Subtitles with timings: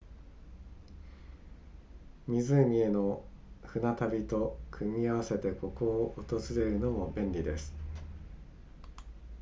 [2.27, 3.23] 湖への
[3.65, 5.85] 船旅と組み合わせてここ
[6.17, 7.71] を訪れるのも便利です